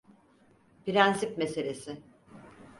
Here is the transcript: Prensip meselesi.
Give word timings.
Prensip 0.85 1.37
meselesi. 1.37 2.01